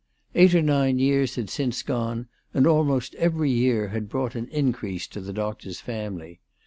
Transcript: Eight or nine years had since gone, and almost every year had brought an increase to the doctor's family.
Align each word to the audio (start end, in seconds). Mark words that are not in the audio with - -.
Eight 0.33 0.55
or 0.55 0.63
nine 0.63 0.97
years 0.97 1.35
had 1.35 1.47
since 1.51 1.83
gone, 1.83 2.27
and 2.55 2.65
almost 2.65 3.13
every 3.19 3.51
year 3.51 3.89
had 3.89 4.09
brought 4.09 4.33
an 4.33 4.47
increase 4.47 5.05
to 5.09 5.21
the 5.21 5.31
doctor's 5.31 5.79
family. 5.79 6.39